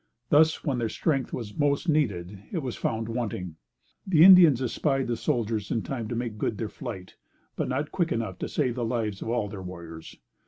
Thus, 0.29 0.63
when 0.63 0.79
their 0.79 0.89
strength 0.89 1.31
was 1.31 1.55
most 1.59 1.87
needed, 1.87 2.41
it 2.51 2.63
was 2.63 2.75
found 2.75 3.07
wanting. 3.07 3.57
The 4.07 4.23
Indians 4.23 4.59
espied 4.59 5.05
the 5.05 5.15
soldiers 5.15 5.69
in 5.69 5.83
time 5.83 6.07
to 6.07 6.15
make 6.15 6.39
good 6.39 6.57
their 6.57 6.69
flight, 6.69 7.17
but 7.55 7.69
not 7.69 7.91
quick 7.91 8.11
enough 8.11 8.39
to 8.39 8.49
save 8.49 8.73
the 8.73 8.83
lives 8.83 9.21
of 9.21 9.29
all 9.29 9.47
their 9.47 9.61
warriors. 9.61 10.15